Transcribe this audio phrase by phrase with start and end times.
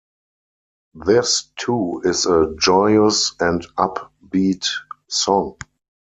[0.95, 4.65] This too is a joyous and upbeat
[5.07, 5.57] song.